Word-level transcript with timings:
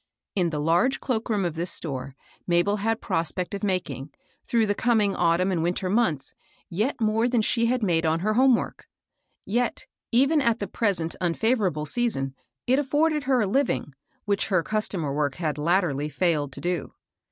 In 0.35 0.49
the 0.49 0.57
large 0.59 0.99
cloak 0.99 1.29
room 1.29 1.45
of 1.45 1.53
this 1.53 1.69
store, 1.69 2.15
Mabel 2.47 2.77
had 2.77 3.01
prospect 3.01 3.53
of 3.53 3.63
making, 3.63 4.09
through 4.43 4.65
the 4.65 4.73
coming 4.73 5.15
autumn 5.15 5.51
and 5.51 5.61
winter 5.61 5.91
months, 5.91 6.33
yet 6.71 6.99
more 6.99 7.27
than 7.27 7.43
she 7.43 7.67
had 7.67 7.83
made 7.83 8.03
on 8.03 8.21
her 8.21 8.33
home 8.33 8.55
work; 8.55 8.87
while, 9.45 9.69
even 10.11 10.41
at 10.41 10.57
the 10.57 10.65
present 10.65 11.15
un 11.21 11.33
(89) 11.33 11.33
40 11.33 11.33
MABBL 11.33 11.33
ROSS. 11.33 11.39
favorable 11.39 11.85
season, 11.85 12.35
it 12.65 12.79
afforded 12.79 13.23
her 13.25 13.41
a 13.41 13.45
living, 13.45 13.93
which 14.25 14.47
her 14.47 14.63
customer 14.63 15.13
work 15.13 15.35
had 15.35 15.59
latterly 15.59 16.09
failed 16.09 16.51
to 16.53 16.61
do. 16.61 16.93